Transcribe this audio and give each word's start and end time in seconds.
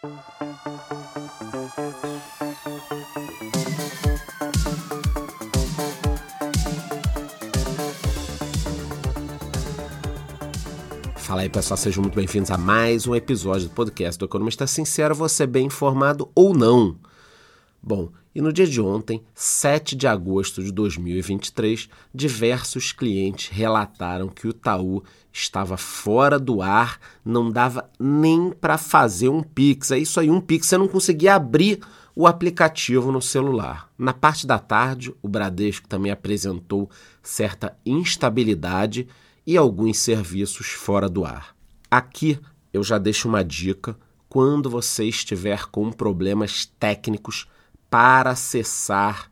Fala 0.00 0.12
aí 11.42 11.50
pessoal, 11.50 11.76
sejam 11.76 12.00
muito 12.02 12.14
bem-vindos 12.14 12.50
a 12.50 12.56
mais 12.56 13.06
um 13.06 13.14
episódio 13.14 13.68
do 13.68 13.74
podcast 13.74 14.18
do 14.18 14.24
Economista 14.24 14.66
Sincero, 14.66 15.14
você 15.14 15.46
bem 15.46 15.66
informado 15.66 16.30
ou 16.34 16.54
não. 16.54 16.96
Bom, 17.82 18.10
e 18.34 18.40
no 18.40 18.52
dia 18.52 18.66
de 18.66 18.80
ontem, 18.80 19.22
7 19.34 19.96
de 19.96 20.06
agosto 20.06 20.62
de 20.62 20.70
2023, 20.70 21.88
diversos 22.14 22.92
clientes 22.92 23.48
relataram 23.48 24.28
que 24.28 24.46
o 24.46 24.50
Itaú 24.50 25.02
estava 25.32 25.76
fora 25.76 26.38
do 26.38 26.62
ar, 26.62 27.00
não 27.24 27.50
dava 27.50 27.90
nem 27.98 28.50
para 28.50 28.78
fazer 28.78 29.28
um 29.28 29.42
Pix. 29.42 29.90
É 29.90 29.98
isso 29.98 30.20
aí, 30.20 30.30
um 30.30 30.40
Pix, 30.40 30.68
você 30.68 30.78
não 30.78 30.86
conseguia 30.86 31.34
abrir 31.34 31.80
o 32.14 32.26
aplicativo 32.26 33.10
no 33.10 33.20
celular. 33.20 33.90
Na 33.98 34.12
parte 34.12 34.46
da 34.46 34.58
tarde, 34.58 35.12
o 35.20 35.28
Bradesco 35.28 35.88
também 35.88 36.12
apresentou 36.12 36.88
certa 37.22 37.76
instabilidade 37.84 39.08
e 39.44 39.56
alguns 39.56 39.98
serviços 39.98 40.68
fora 40.68 41.08
do 41.08 41.24
ar. 41.24 41.56
Aqui 41.90 42.38
eu 42.72 42.84
já 42.84 42.98
deixo 42.98 43.28
uma 43.28 43.42
dica 43.42 43.96
quando 44.28 44.70
você 44.70 45.04
estiver 45.04 45.66
com 45.66 45.90
problemas 45.90 46.64
técnicos 46.78 47.48
para 47.90 48.30
acessar 48.30 49.30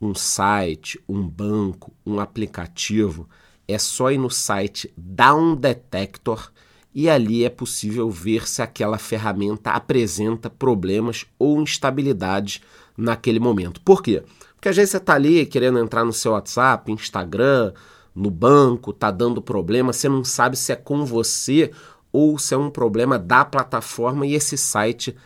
um 0.00 0.14
site, 0.14 0.98
um 1.06 1.28
banco, 1.28 1.92
um 2.04 2.18
aplicativo, 2.18 3.28
é 3.68 3.78
só 3.78 4.10
ir 4.10 4.18
no 4.18 4.30
site 4.30 4.92
Down 4.96 5.54
Detector 5.54 6.50
e 6.94 7.08
ali 7.08 7.44
é 7.44 7.50
possível 7.50 8.10
ver 8.10 8.48
se 8.48 8.62
aquela 8.62 8.98
ferramenta 8.98 9.70
apresenta 9.70 10.50
problemas 10.50 11.26
ou 11.38 11.60
instabilidades 11.60 12.60
naquele 12.96 13.38
momento. 13.38 13.80
Por 13.82 14.02
quê? 14.02 14.24
Porque 14.54 14.68
às 14.68 14.76
vezes 14.76 14.90
você 14.90 14.96
está 14.96 15.14
ali 15.14 15.46
querendo 15.46 15.78
entrar 15.78 16.04
no 16.04 16.12
seu 16.12 16.32
WhatsApp, 16.32 16.90
Instagram, 16.90 17.72
no 18.14 18.30
banco, 18.30 18.92
tá 18.92 19.10
dando 19.10 19.40
problema, 19.40 19.92
você 19.92 20.08
não 20.08 20.24
sabe 20.24 20.56
se 20.56 20.72
é 20.72 20.76
com 20.76 21.04
você 21.04 21.70
ou 22.12 22.38
se 22.38 22.54
é 22.54 22.56
um 22.56 22.70
problema 22.70 23.18
da 23.18 23.44
plataforma 23.44 24.26
e 24.26 24.34
esse 24.34 24.58
site 24.58 25.16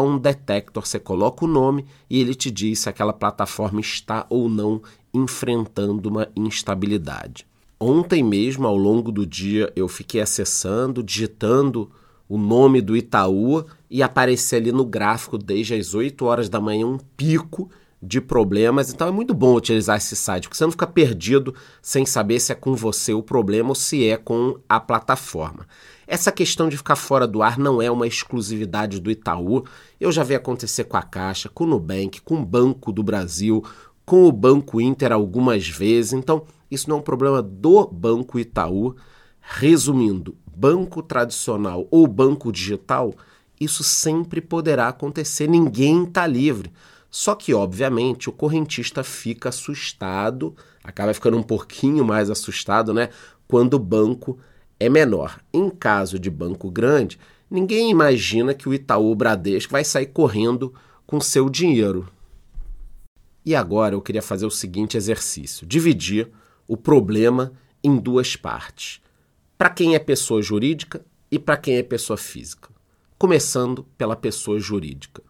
um 0.00 0.18
detector, 0.18 0.86
você 0.86 0.98
coloca 0.98 1.44
o 1.44 1.48
nome 1.48 1.86
e 2.08 2.20
ele 2.20 2.34
te 2.34 2.50
diz 2.50 2.80
se 2.80 2.88
aquela 2.88 3.12
plataforma 3.12 3.80
está 3.80 4.26
ou 4.28 4.48
não 4.48 4.82
enfrentando 5.12 6.08
uma 6.08 6.28
instabilidade. 6.36 7.46
Ontem 7.78 8.22
mesmo, 8.22 8.66
ao 8.66 8.76
longo 8.76 9.10
do 9.10 9.26
dia, 9.26 9.72
eu 9.74 9.88
fiquei 9.88 10.20
acessando, 10.20 11.02
digitando 11.02 11.90
o 12.28 12.38
nome 12.38 12.80
do 12.80 12.96
Itaú 12.96 13.64
e 13.90 14.02
aparecia 14.02 14.58
ali 14.58 14.72
no 14.72 14.84
gráfico 14.84 15.36
desde 15.36 15.74
as 15.74 15.94
8 15.94 16.24
horas 16.24 16.48
da 16.48 16.60
manhã 16.60 16.86
um 16.86 16.98
pico 17.16 17.70
de 18.04 18.20
problemas. 18.20 18.92
Então 18.92 19.08
é 19.08 19.10
muito 19.10 19.32
bom 19.32 19.54
utilizar 19.54 19.96
esse 19.96 20.14
site, 20.14 20.44
porque 20.44 20.56
você 20.56 20.64
não 20.64 20.70
fica 20.70 20.86
perdido 20.86 21.54
sem 21.80 22.04
saber 22.04 22.38
se 22.40 22.52
é 22.52 22.54
com 22.54 22.74
você 22.74 23.12
o 23.12 23.22
problema 23.22 23.70
ou 23.70 23.74
se 23.74 24.06
é 24.06 24.16
com 24.16 24.58
a 24.68 24.78
plataforma. 24.78 25.66
Essa 26.06 26.30
questão 26.30 26.68
de 26.68 26.76
ficar 26.76 26.96
fora 26.96 27.26
do 27.26 27.42
ar 27.42 27.58
não 27.58 27.80
é 27.80 27.90
uma 27.90 28.06
exclusividade 28.06 29.00
do 29.00 29.10
Itaú. 29.10 29.64
Eu 29.98 30.12
já 30.12 30.22
vi 30.22 30.34
acontecer 30.34 30.84
com 30.84 30.96
a 30.96 31.02
Caixa, 31.02 31.48
com 31.48 31.64
o 31.64 31.66
Nubank, 31.66 32.20
com 32.20 32.36
o 32.36 32.44
Banco 32.44 32.92
do 32.92 33.02
Brasil, 33.02 33.64
com 34.04 34.24
o 34.26 34.32
Banco 34.32 34.80
Inter 34.80 35.12
algumas 35.12 35.66
vezes. 35.66 36.12
Então, 36.12 36.44
isso 36.70 36.90
não 36.90 36.96
é 36.96 37.00
um 37.00 37.02
problema 37.02 37.40
do 37.40 37.86
Banco 37.86 38.38
Itaú. 38.38 38.94
Resumindo, 39.40 40.36
banco 40.54 41.02
tradicional 41.02 41.86
ou 41.90 42.06
banco 42.06 42.52
digital, 42.52 43.14
isso 43.60 43.84
sempre 43.84 44.40
poderá 44.40 44.88
acontecer, 44.88 45.48
ninguém 45.48 46.04
está 46.04 46.26
livre. 46.26 46.72
Só 47.14 47.36
que, 47.36 47.54
obviamente, 47.54 48.28
o 48.28 48.32
correntista 48.32 49.04
fica 49.04 49.50
assustado, 49.50 50.52
acaba 50.82 51.14
ficando 51.14 51.36
um 51.36 51.44
pouquinho 51.44 52.04
mais 52.04 52.28
assustado, 52.28 52.92
né? 52.92 53.08
Quando 53.46 53.74
o 53.74 53.78
banco 53.78 54.36
é 54.80 54.88
menor. 54.88 55.40
Em 55.52 55.70
caso 55.70 56.18
de 56.18 56.28
banco 56.28 56.68
grande, 56.72 57.16
ninguém 57.48 57.88
imagina 57.88 58.52
que 58.52 58.68
o 58.68 58.74
Itaú 58.74 59.14
Bradesco 59.14 59.70
vai 59.70 59.84
sair 59.84 60.06
correndo 60.06 60.74
com 61.06 61.20
seu 61.20 61.48
dinheiro. 61.48 62.08
E 63.46 63.54
agora 63.54 63.94
eu 63.94 64.02
queria 64.02 64.20
fazer 64.20 64.46
o 64.46 64.50
seguinte 64.50 64.96
exercício: 64.96 65.64
dividir 65.64 66.32
o 66.66 66.76
problema 66.76 67.52
em 67.80 67.96
duas 67.96 68.34
partes. 68.34 69.00
Para 69.56 69.70
quem 69.70 69.94
é 69.94 70.00
pessoa 70.00 70.42
jurídica 70.42 71.06
e 71.30 71.38
para 71.38 71.56
quem 71.56 71.76
é 71.76 71.82
pessoa 71.84 72.16
física. 72.16 72.70
Começando 73.16 73.84
pela 73.96 74.16
pessoa 74.16 74.58
jurídica. 74.58 75.22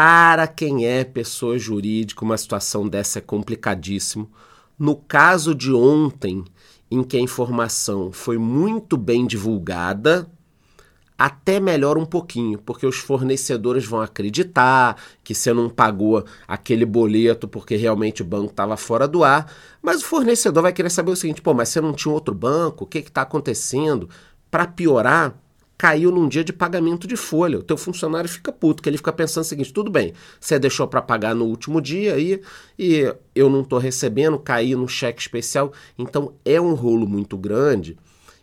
Para 0.00 0.46
quem 0.46 0.86
é 0.86 1.02
pessoa 1.02 1.58
jurídica, 1.58 2.24
uma 2.24 2.38
situação 2.38 2.86
dessa 2.86 3.18
é 3.18 3.20
complicadíssimo. 3.20 4.30
No 4.78 4.94
caso 4.94 5.56
de 5.56 5.72
ontem, 5.72 6.44
em 6.88 7.02
que 7.02 7.16
a 7.16 7.20
informação 7.20 8.12
foi 8.12 8.38
muito 8.38 8.96
bem 8.96 9.26
divulgada, 9.26 10.30
até 11.18 11.58
melhora 11.58 11.98
um 11.98 12.06
pouquinho, 12.06 12.60
porque 12.60 12.86
os 12.86 12.98
fornecedores 12.98 13.86
vão 13.86 14.00
acreditar 14.00 15.02
que 15.24 15.34
você 15.34 15.52
não 15.52 15.68
pagou 15.68 16.24
aquele 16.46 16.86
boleto 16.86 17.48
porque 17.48 17.74
realmente 17.74 18.22
o 18.22 18.24
banco 18.24 18.52
estava 18.52 18.76
fora 18.76 19.08
do 19.08 19.24
ar, 19.24 19.52
mas 19.82 20.00
o 20.00 20.06
fornecedor 20.06 20.62
vai 20.62 20.72
querer 20.72 20.90
saber 20.90 21.10
o 21.10 21.16
seguinte: 21.16 21.42
pô, 21.42 21.52
mas 21.54 21.70
você 21.70 21.80
não 21.80 21.92
tinha 21.92 22.14
outro 22.14 22.36
banco? 22.36 22.84
O 22.84 22.86
que 22.86 22.98
está 22.98 23.22
acontecendo? 23.22 24.08
Para 24.48 24.64
piorar, 24.64 25.34
caiu 25.78 26.10
num 26.10 26.28
dia 26.28 26.42
de 26.42 26.52
pagamento 26.52 27.06
de 27.06 27.16
folha. 27.16 27.60
O 27.60 27.62
teu 27.62 27.76
funcionário 27.76 28.28
fica 28.28 28.50
puto, 28.52 28.82
que 28.82 28.88
ele 28.88 28.96
fica 28.96 29.12
pensando 29.12 29.44
o 29.44 29.46
seguinte: 29.46 29.72
tudo 29.72 29.90
bem, 29.90 30.12
você 30.40 30.58
deixou 30.58 30.88
para 30.88 31.00
pagar 31.00 31.34
no 31.34 31.44
último 31.44 31.80
dia 31.80 32.14
aí 32.14 32.42
e 32.76 33.14
eu 33.34 33.48
não 33.48 33.62
estou 33.62 33.78
recebendo, 33.78 34.38
caí 34.38 34.74
no 34.74 34.88
cheque 34.88 35.20
especial. 35.20 35.72
Então 35.96 36.34
é 36.44 36.60
um 36.60 36.74
rolo 36.74 37.06
muito 37.06 37.38
grande 37.38 37.96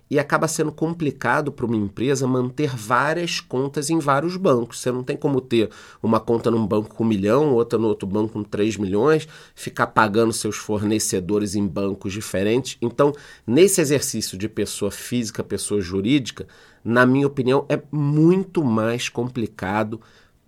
e 0.10 0.20
acaba 0.20 0.48
sendo 0.48 0.72
complicado 0.72 1.52
para 1.52 1.66
uma 1.66 1.76
empresa 1.76 2.28
manter 2.28 2.76
várias 2.76 3.40
contas 3.40 3.90
em 3.90 4.00
vários 4.00 4.38
bancos. 4.38 4.80
Você 4.80 4.92
não 4.92 5.04
tem 5.04 5.18
como 5.18 5.42
ter 5.42 5.70
uma 6.02 6.20
conta 6.20 6.52
num 6.52 6.66
banco 6.66 6.94
com 6.94 7.04
um 7.04 7.08
milhão, 7.08 7.54
outra 7.54 7.80
no 7.80 7.88
outro 7.88 8.08
banco 8.08 8.34
com 8.34 8.44
3 8.44 8.78
milhões, 8.78 9.28
ficar 9.56 9.88
pagando 9.88 10.34
seus 10.34 10.58
fornecedores 10.58 11.56
em 11.56 11.66
bancos 11.66 12.14
diferentes. 12.14 12.78
Então, 12.82 13.14
nesse 13.46 13.82
exercício 13.82 14.38
de 14.38 14.48
pessoa 14.48 14.92
física, 14.92 15.44
pessoa 15.44 15.82
jurídica, 15.82 16.48
na 16.84 17.06
minha 17.06 17.26
opinião, 17.26 17.66
é 17.68 17.82
muito 17.92 18.64
mais 18.64 19.10
complicado 19.10 20.00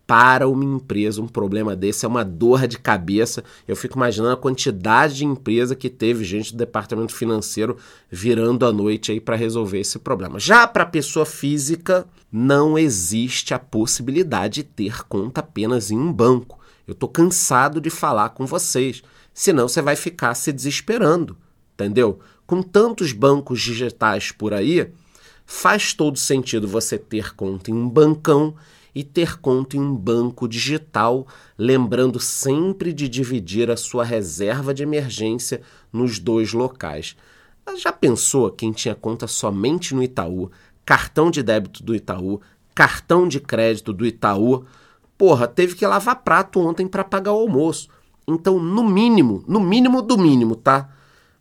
para 0.07 0.47
uma 0.47 0.63
empresa 0.63 1.21
um 1.21 1.27
problema 1.27 1.75
desse 1.75 2.05
é 2.05 2.07
uma 2.07 2.23
dor 2.23 2.65
de 2.65 2.79
cabeça. 2.79 3.43
Eu 3.67 3.75
fico 3.75 3.97
imaginando 3.97 4.33
a 4.33 4.37
quantidade 4.37 5.17
de 5.17 5.25
empresa 5.25 5.75
que 5.75 5.89
teve 5.89 6.23
gente 6.23 6.53
do 6.53 6.57
departamento 6.57 7.13
financeiro 7.13 7.77
virando 8.09 8.65
a 8.65 8.71
noite 8.71 9.11
aí 9.11 9.19
para 9.19 9.35
resolver 9.35 9.81
esse 9.81 9.99
problema. 9.99 10.39
Já 10.39 10.65
para 10.65 10.85
pessoa 10.85 11.25
física, 11.25 12.07
não 12.31 12.77
existe 12.77 13.53
a 13.53 13.59
possibilidade 13.59 14.55
de 14.55 14.63
ter 14.63 15.05
conta 15.07 15.41
apenas 15.41 15.91
em 15.91 15.97
um 15.97 16.11
banco. 16.11 16.57
Eu 16.87 16.93
estou 16.93 17.09
cansado 17.09 17.81
de 17.81 17.89
falar 17.89 18.29
com 18.29 18.45
vocês, 18.45 19.03
senão 19.33 19.67
você 19.67 19.81
vai 19.81 19.97
ficar 19.97 20.33
se 20.35 20.53
desesperando, 20.53 21.35
entendeu? 21.73 22.19
Com 22.45 22.63
tantos 22.63 23.11
bancos 23.11 23.59
digitais 23.59 24.31
por 24.31 24.53
aí, 24.53 24.89
faz 25.45 25.93
todo 25.93 26.17
sentido 26.17 26.65
você 26.65 26.97
ter 26.97 27.35
conta 27.35 27.71
em 27.71 27.73
um 27.73 27.89
bancão 27.89 28.55
e 28.97 29.03
ter 29.03 29.39
conta 29.39 29.77
em 29.77 29.79
um 29.79 29.95
banco 29.95 30.47
digital, 30.47 31.27
lembrando 31.55 32.19
sempre 32.19 32.91
de 32.91 33.07
dividir 33.07 33.69
a 33.69 33.77
sua 33.77 34.03
reserva 34.03 34.73
de 34.73 34.81
emergência 34.81 35.61
nos 35.93 36.17
dois 36.17 36.51
locais. 36.51 37.15
Já 37.77 37.91
pensou 37.91 38.49
quem 38.49 38.71
tinha 38.71 38.95
conta 38.95 39.27
somente 39.27 39.93
no 39.93 40.01
Itaú, 40.01 40.49
cartão 40.83 41.29
de 41.29 41.43
débito 41.43 41.83
do 41.83 41.93
Itaú, 41.93 42.41
cartão 42.73 43.27
de 43.27 43.39
crédito 43.39 43.93
do 43.93 44.03
Itaú? 44.03 44.65
Porra, 45.15 45.47
teve 45.47 45.75
que 45.75 45.85
lavar 45.85 46.23
prato 46.23 46.59
ontem 46.59 46.87
para 46.87 47.03
pagar 47.03 47.33
o 47.33 47.41
almoço. 47.41 47.89
Então, 48.27 48.57
no 48.57 48.83
mínimo, 48.83 49.43
no 49.47 49.59
mínimo 49.59 50.01
do 50.01 50.17
mínimo, 50.17 50.55
tá? 50.55 50.89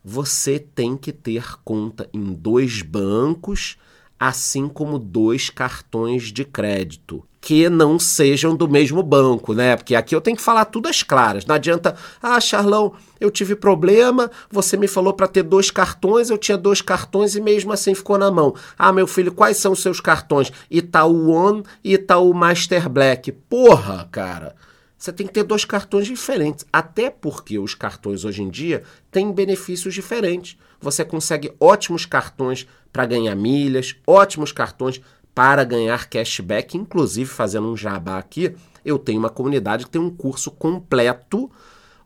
Você 0.04 0.58
tem 0.58 0.94
que 0.94 1.10
ter 1.10 1.58
conta 1.64 2.06
em 2.12 2.34
dois 2.34 2.82
bancos, 2.82 3.78
assim 4.20 4.68
como 4.68 4.98
dois 4.98 5.48
cartões 5.48 6.24
de 6.24 6.44
crédito 6.44 7.26
que 7.46 7.70
não 7.70 7.96
sejam 7.96 8.56
do 8.56 8.66
mesmo 8.68 9.04
banco, 9.04 9.54
né? 9.54 9.76
Porque 9.76 9.94
aqui 9.94 10.16
eu 10.16 10.20
tenho 10.20 10.36
que 10.36 10.42
falar 10.42 10.64
tudo 10.64 10.88
às 10.88 11.04
claras. 11.04 11.46
Não 11.46 11.54
adianta, 11.54 11.94
ah, 12.20 12.40
Charlão, 12.40 12.94
eu 13.20 13.30
tive 13.30 13.54
problema, 13.54 14.28
você 14.50 14.76
me 14.76 14.88
falou 14.88 15.14
para 15.14 15.28
ter 15.28 15.44
dois 15.44 15.70
cartões, 15.70 16.28
eu 16.28 16.36
tinha 16.36 16.58
dois 16.58 16.82
cartões 16.82 17.36
e 17.36 17.40
mesmo 17.40 17.72
assim 17.72 17.94
ficou 17.94 18.18
na 18.18 18.32
mão. 18.32 18.52
Ah, 18.76 18.92
meu 18.92 19.06
filho, 19.06 19.30
quais 19.30 19.58
são 19.58 19.70
os 19.70 19.80
seus 19.80 20.00
cartões? 20.00 20.50
Itaú 20.68 21.30
One 21.30 21.62
e 21.84 21.94
Itaú 21.94 22.34
Master 22.34 22.88
Black. 22.88 23.30
Porra, 23.30 24.08
cara. 24.10 24.56
Você 24.98 25.12
tem 25.12 25.24
que 25.24 25.32
ter 25.32 25.44
dois 25.44 25.64
cartões 25.64 26.08
diferentes, 26.08 26.66
até 26.72 27.10
porque 27.10 27.60
os 27.60 27.76
cartões 27.76 28.24
hoje 28.24 28.42
em 28.42 28.50
dia 28.50 28.82
têm 29.12 29.30
benefícios 29.30 29.94
diferentes. 29.94 30.58
Você 30.80 31.04
consegue 31.04 31.52
ótimos 31.60 32.04
cartões 32.04 32.66
para 32.92 33.06
ganhar 33.06 33.34
milhas, 33.34 33.94
ótimos 34.06 34.52
cartões 34.52 35.00
para 35.36 35.64
ganhar 35.64 36.08
cashback, 36.08 36.78
inclusive 36.78 37.28
fazendo 37.28 37.68
um 37.68 37.76
jabá 37.76 38.16
aqui, 38.16 38.56
eu 38.82 38.98
tenho 38.98 39.18
uma 39.18 39.28
comunidade 39.28 39.84
que 39.84 39.90
tem 39.90 40.00
um 40.00 40.08
curso 40.08 40.50
completo 40.50 41.50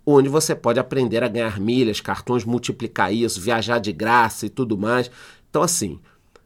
onde 0.04 0.28
você 0.28 0.52
pode 0.52 0.80
aprender 0.80 1.22
a 1.22 1.28
ganhar 1.28 1.60
milhas, 1.60 2.00
cartões, 2.00 2.44
multiplicar 2.44 3.14
isso, 3.14 3.40
viajar 3.40 3.78
de 3.78 3.92
graça 3.92 4.46
e 4.46 4.48
tudo 4.50 4.76
mais. 4.76 5.08
Então, 5.48 5.62
assim, 5.62 6.00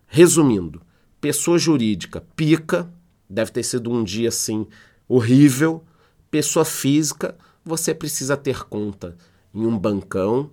resumindo, 0.07 0.83
pessoa 1.23 1.57
jurídica, 1.57 2.23
pica, 2.37 2.93
deve 3.31 3.51
ter 3.51 3.63
sido 3.63 3.91
um 3.91 4.05
dia 4.05 4.29
assim 4.29 4.67
horrível. 5.09 5.83
Pessoa 6.31 6.67
física, 6.67 7.35
você 7.65 7.95
precisa 7.95 8.37
ter 8.37 8.63
conta 8.65 9.17
em 9.55 9.65
um 9.65 9.79
bancão, 9.79 10.51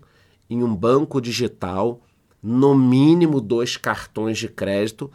em 0.49 0.63
um 0.63 0.73
banco 0.73 1.19
digital, 1.19 1.99
no 2.41 2.73
mínimo 2.73 3.41
dois 3.41 3.75
cartões 3.75 4.37
de 4.37 4.47
crédito 4.47 5.11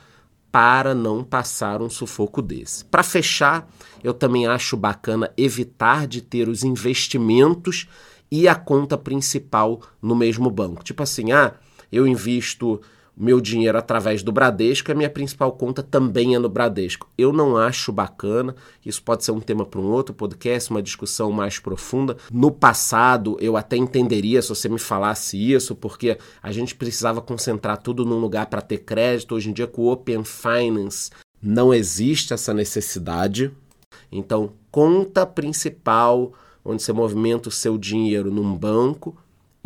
para 0.56 0.94
não 0.94 1.22
passar 1.22 1.82
um 1.82 1.90
sufoco 1.90 2.40
desse. 2.40 2.82
Para 2.86 3.02
fechar, 3.02 3.68
eu 4.02 4.14
também 4.14 4.46
acho 4.46 4.74
bacana 4.74 5.30
evitar 5.36 6.06
de 6.06 6.22
ter 6.22 6.48
os 6.48 6.64
investimentos 6.64 7.86
e 8.30 8.48
a 8.48 8.54
conta 8.54 8.96
principal 8.96 9.82
no 10.00 10.16
mesmo 10.16 10.50
banco. 10.50 10.82
Tipo 10.82 11.02
assim, 11.02 11.30
ah, 11.30 11.52
eu 11.92 12.06
invisto 12.06 12.80
meu 13.16 13.40
dinheiro 13.40 13.78
através 13.78 14.22
do 14.22 14.30
Bradesco, 14.30 14.92
a 14.92 14.94
minha 14.94 15.08
principal 15.08 15.50
conta 15.52 15.82
também 15.82 16.34
é 16.34 16.38
no 16.38 16.50
Bradesco. 16.50 17.08
Eu 17.16 17.32
não 17.32 17.56
acho 17.56 17.90
bacana, 17.90 18.54
isso 18.84 19.02
pode 19.02 19.24
ser 19.24 19.32
um 19.32 19.40
tema 19.40 19.64
para 19.64 19.80
um 19.80 19.90
outro 19.90 20.14
podcast, 20.14 20.70
uma 20.70 20.82
discussão 20.82 21.32
mais 21.32 21.58
profunda. 21.58 22.18
No 22.30 22.50
passado, 22.50 23.38
eu 23.40 23.56
até 23.56 23.76
entenderia 23.76 24.42
se 24.42 24.50
você 24.50 24.68
me 24.68 24.78
falasse 24.78 25.36
isso, 25.38 25.74
porque 25.74 26.18
a 26.42 26.52
gente 26.52 26.74
precisava 26.74 27.22
concentrar 27.22 27.78
tudo 27.78 28.04
num 28.04 28.18
lugar 28.18 28.46
para 28.46 28.60
ter 28.60 28.78
crédito. 28.78 29.34
Hoje 29.34 29.48
em 29.48 29.52
dia, 29.54 29.66
com 29.66 29.82
o 29.82 29.92
Open 29.92 30.22
Finance, 30.22 31.10
não 31.42 31.72
existe 31.72 32.34
essa 32.34 32.52
necessidade. 32.52 33.50
Então, 34.12 34.52
conta 34.70 35.24
principal, 35.24 36.34
onde 36.62 36.82
você 36.82 36.92
movimenta 36.92 37.48
o 37.48 37.52
seu 37.52 37.78
dinheiro 37.78 38.30
num 38.30 38.54
banco, 38.54 39.16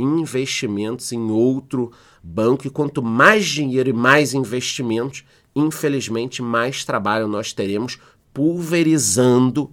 investimentos 0.01 1.13
em 1.13 1.31
outro 1.31 1.93
banco. 2.23 2.67
E 2.67 2.71
quanto 2.71 3.03
mais 3.03 3.47
dinheiro 3.47 3.91
e 3.91 3.93
mais 3.93 4.35
investimentos, 4.35 5.25
infelizmente, 5.55 6.43
mais 6.43 6.85
trabalho 6.85 7.29
nós 7.29 7.53
teremos 7.53 7.99
pulverizando 8.33 9.73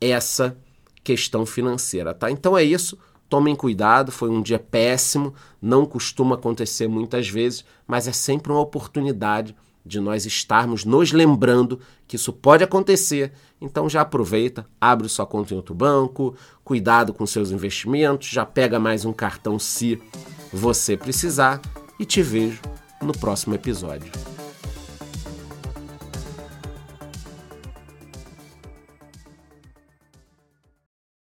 essa 0.00 0.56
questão 1.02 1.44
financeira, 1.46 2.14
tá? 2.14 2.30
Então 2.30 2.56
é 2.56 2.64
isso. 2.64 2.98
Tomem 3.28 3.56
cuidado, 3.56 4.12
foi 4.12 4.28
um 4.28 4.42
dia 4.42 4.58
péssimo, 4.58 5.34
não 5.60 5.86
costuma 5.86 6.34
acontecer 6.34 6.86
muitas 6.88 7.28
vezes, 7.28 7.64
mas 7.86 8.06
é 8.06 8.12
sempre 8.12 8.52
uma 8.52 8.60
oportunidade 8.60 9.56
de 9.84 10.00
nós 10.00 10.24
estarmos 10.24 10.84
nos 10.84 11.12
lembrando 11.12 11.78
que 12.06 12.16
isso 12.16 12.32
pode 12.32 12.64
acontecer. 12.64 13.32
Então 13.60 13.88
já 13.88 14.00
aproveita, 14.00 14.66
abre 14.80 15.08
sua 15.08 15.26
conta 15.26 15.52
em 15.52 15.56
outro 15.56 15.74
banco, 15.74 16.34
cuidado 16.64 17.12
com 17.12 17.26
seus 17.26 17.50
investimentos, 17.50 18.28
já 18.28 18.46
pega 18.46 18.78
mais 18.78 19.04
um 19.04 19.12
cartão 19.12 19.58
se 19.58 20.00
você 20.52 20.96
precisar 20.96 21.60
e 21.98 22.04
te 22.04 22.22
vejo 22.22 22.60
no 23.02 23.12
próximo 23.12 23.54
episódio. 23.54 24.33